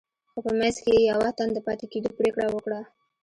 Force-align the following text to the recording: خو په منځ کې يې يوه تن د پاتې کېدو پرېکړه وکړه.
خو 0.31 0.39
په 0.45 0.51
منځ 0.59 0.75
کې 0.83 0.91
يې 0.97 1.03
يوه 1.11 1.29
تن 1.37 1.49
د 1.53 1.57
پاتې 1.67 1.85
کېدو 1.91 2.09
پرېکړه 2.19 2.45
وکړه. 2.49 2.79